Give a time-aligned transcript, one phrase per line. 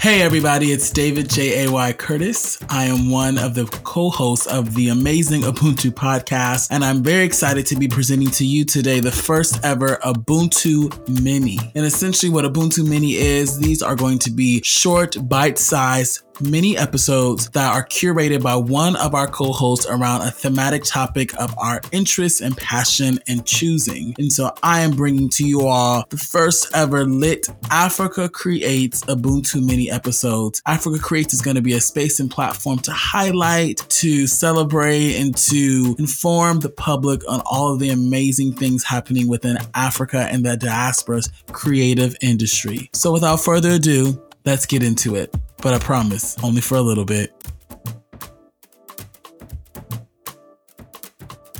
[0.00, 1.92] Hey, everybody, it's David J.A.Y.
[1.94, 2.56] Curtis.
[2.68, 7.24] I am one of the co hosts of the amazing Ubuntu podcast, and I'm very
[7.24, 11.58] excited to be presenting to you today the first ever Ubuntu Mini.
[11.74, 16.76] And essentially, what Ubuntu Mini is, these are going to be short, bite sized mini
[16.76, 21.56] episodes that are curated by one of our co hosts around a thematic topic of
[21.58, 24.14] our interest and passion and choosing.
[24.18, 29.64] And so I am bringing to you all the first ever lit Africa Creates Ubuntu
[29.64, 30.62] mini episodes.
[30.66, 35.36] Africa Creates is going to be a space and platform to highlight, to celebrate, and
[35.36, 40.56] to inform the public on all of the amazing things happening within Africa and the
[40.56, 42.90] diaspora's creative industry.
[42.92, 47.04] So without further ado, let's get into it but I promise, only for a little
[47.04, 47.32] bit.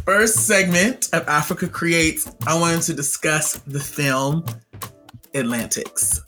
[0.04, 4.44] First segment of Africa Creates, I wanted to discuss the film
[5.34, 6.22] Atlantics.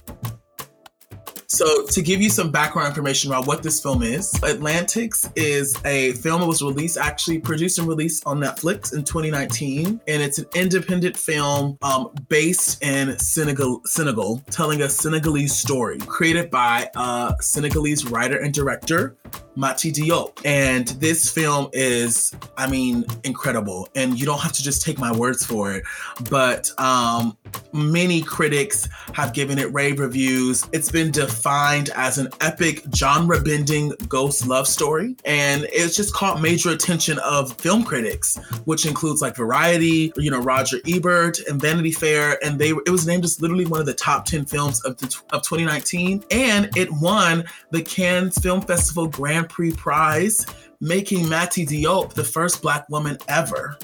[1.60, 6.12] So, to give you some background information about what this film is, Atlantics is a
[6.12, 10.00] film that was released, actually produced and released on Netflix in 2019.
[10.08, 16.50] And it's an independent film um, based in Senegal, Senegal, telling a Senegalese story, created
[16.50, 19.18] by a Senegalese writer and director
[19.60, 20.40] Mati Diop.
[20.46, 23.90] And this film is, I mean, incredible.
[23.94, 25.84] And you don't have to just take my words for it,
[26.30, 27.36] but um,
[27.74, 30.66] many critics have given it rave reviews.
[30.72, 35.14] It's been defined as an epic genre bending ghost love story.
[35.26, 40.40] And it's just caught major attention of film critics, which includes like Variety, you know,
[40.40, 42.42] Roger Ebert and Vanity Fair.
[42.42, 45.06] And they it was named as literally one of the top 10 films of, the,
[45.32, 46.24] of 2019.
[46.30, 50.46] And it won the Cannes Film Festival Grand Prix Prize,
[50.80, 53.76] making Mati Diop the first Black woman ever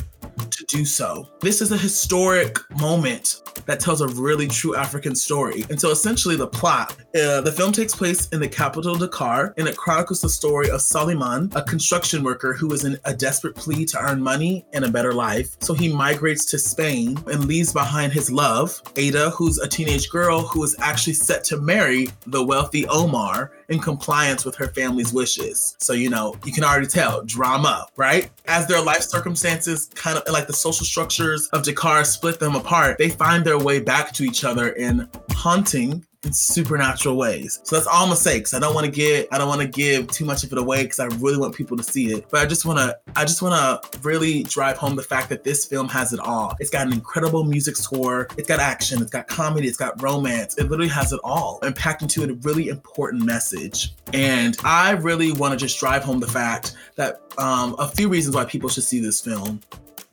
[0.50, 1.28] to do so.
[1.40, 5.64] This is a historic moment that tells a really true African story.
[5.70, 9.68] And so essentially the plot, uh, the film takes place in the capital Dakar and
[9.68, 13.84] it chronicles the story of Souleiman, a construction worker who is in a desperate plea
[13.86, 15.56] to earn money and a better life.
[15.60, 20.40] So he migrates to Spain and leaves behind his love, Ada, who's a teenage girl
[20.40, 25.76] who is actually set to marry the wealthy Omar in compliance with her family's wishes.
[25.80, 28.30] So, you know, you can already tell drama, right?
[28.46, 32.98] As their life circumstances kind of like the social structures of Dakar split them apart,
[32.98, 37.60] they find their way back to each other in haunting in supernatural ways.
[37.62, 39.60] So that's all I'm gonna say because I don't want to get I don't want
[39.60, 42.26] to give too much of it away because I really want people to see it.
[42.30, 45.88] But I just wanna I just wanna really drive home the fact that this film
[45.88, 46.54] has it all.
[46.58, 50.58] It's got an incredible music score, it's got action, it's got comedy, it's got romance.
[50.58, 53.94] It literally has it all and packed into it a really important message.
[54.12, 58.34] And I really want to just drive home the fact that um, a few reasons
[58.34, 59.60] why people should see this film.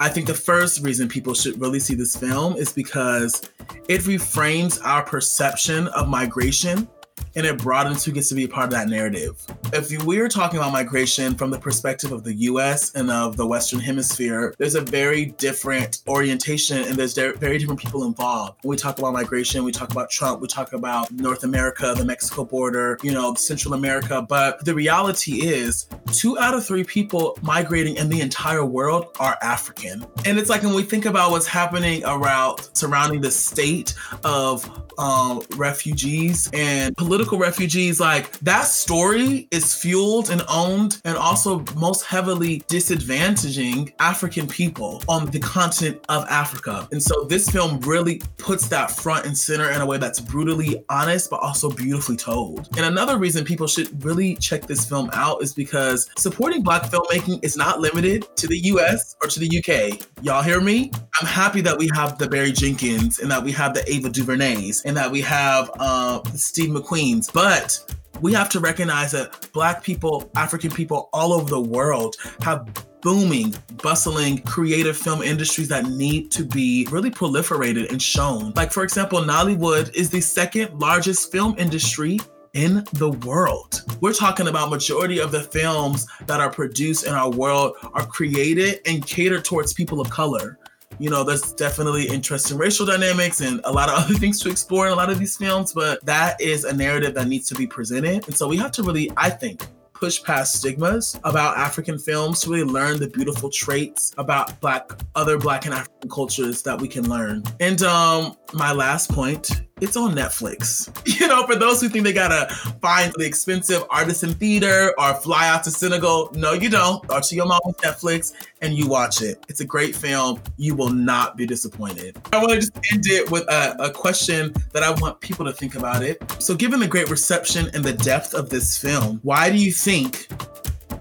[0.04, 3.42] I think the first reason people should really see this film is because
[3.88, 6.90] it reframes our perception of migration
[7.36, 9.42] and it broadens who gets to be a part of that narrative.
[9.72, 13.80] If we're talking about migration from the perspective of the US and of the Western
[13.80, 18.60] Hemisphere, there's a very different orientation and there's very different people involved.
[18.62, 22.06] When we talk about migration, we talk about Trump, we talk about North America, the
[22.06, 24.22] Mexico border, you know, Central America.
[24.22, 29.38] But the reality is, two out of three people migrating in the entire world are
[29.42, 30.06] African.
[30.26, 35.42] And it's like when we think about what's happening around surrounding the state of um,
[35.56, 42.60] refugees and political refugees, like that story is fueled and owned and also most heavily
[42.62, 46.88] disadvantaging African people on the continent of Africa.
[46.92, 50.84] And so this film really puts that front and center in a way that's brutally
[50.90, 52.70] honest, but also beautifully told.
[52.78, 57.44] And another reason people should really check this film out is because supporting Black filmmaking
[57.44, 60.08] is not limited to the US or to the UK.
[60.22, 60.92] Y'all hear me?
[61.20, 64.84] I'm happy that we have the Barry Jenkins and that we have the Ava DuVernays
[64.86, 67.30] and that we have uh, Steve McQueen's.
[67.30, 67.80] But
[68.22, 72.68] we have to recognize that Black people, African people all over the world have
[73.02, 73.54] booming,
[73.84, 78.54] bustling, creative film industries that need to be really proliferated and shown.
[78.56, 82.20] Like, for example, Nollywood is the second largest film industry
[82.54, 83.82] in the world.
[84.02, 88.80] We're talking about majority of the films that are produced in our world are created
[88.86, 90.60] and catered towards people of color
[91.00, 94.88] you know, there's definitely interesting racial dynamics and a lot of other things to explore
[94.88, 97.68] in a lot of these films, but that is a narrative that needs to be
[97.68, 98.26] presented.
[98.28, 102.50] And so we have to really, I think, push past stigmas about African films to
[102.50, 107.10] really learn the beautiful traits about black other black and African cultures that we can
[107.10, 107.44] learn.
[107.60, 110.90] And um my last point it's on Netflix.
[111.24, 115.48] You know, for those who think they gotta find the expensive artisan theater or fly
[115.48, 117.10] out to Senegal, no, you don't.
[117.10, 119.42] Or to your mama's Netflix and you watch it.
[119.48, 120.42] It's a great film.
[120.58, 122.18] You will not be disappointed.
[122.34, 125.54] I want to just end it with a, a question that I want people to
[125.54, 126.22] think about it.
[126.40, 130.28] So, given the great reception and the depth of this film, why do you think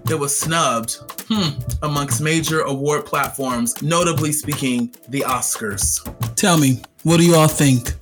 [0.09, 5.99] it was snubbed hmm, amongst major award platforms, notably speaking, the Oscars?
[6.35, 7.93] Tell me, what do you all think?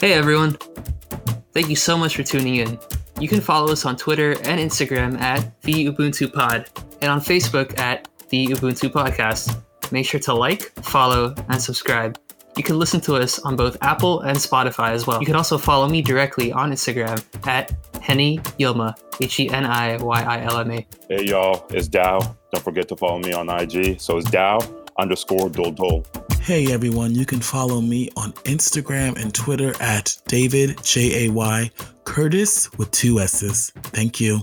[0.00, 0.56] Hey everyone!
[1.52, 2.78] Thank you so much for tuning in.
[3.20, 6.70] You can follow us on Twitter and Instagram at the Ubuntu Pod
[7.02, 9.60] and on Facebook at the Ubuntu Podcast.
[9.92, 12.18] Make sure to like, follow, and subscribe.
[12.56, 15.20] You can listen to us on both Apple and Spotify as well.
[15.20, 19.98] You can also follow me directly on Instagram at Heni Yilma, H E N I
[19.98, 20.86] Y I L M A.
[21.10, 22.20] Hey y'all, it's Dow.
[22.54, 24.00] Don't forget to follow me on IG.
[24.00, 24.60] So it's Dow
[24.98, 26.06] underscore Dol Dol.
[26.42, 31.70] Hey everyone, you can follow me on Instagram and Twitter at David J A Y
[32.04, 33.70] Curtis with two S's.
[33.92, 34.40] Thank you.